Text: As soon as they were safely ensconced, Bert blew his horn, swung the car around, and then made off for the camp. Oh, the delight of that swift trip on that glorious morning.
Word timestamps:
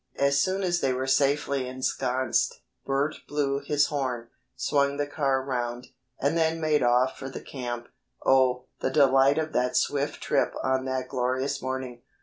As 0.17 0.39
soon 0.41 0.63
as 0.63 0.79
they 0.81 0.93
were 0.93 1.05
safely 1.05 1.67
ensconced, 1.67 2.61
Bert 2.87 3.17
blew 3.27 3.59
his 3.59 3.85
horn, 3.89 4.29
swung 4.55 4.97
the 4.97 5.05
car 5.05 5.43
around, 5.43 5.89
and 6.19 6.35
then 6.35 6.59
made 6.59 6.81
off 6.81 7.19
for 7.19 7.29
the 7.29 7.39
camp. 7.39 7.87
Oh, 8.25 8.65
the 8.79 8.89
delight 8.89 9.37
of 9.37 9.53
that 9.53 9.77
swift 9.77 10.19
trip 10.19 10.55
on 10.63 10.85
that 10.85 11.07
glorious 11.07 11.61
morning. 11.61 12.01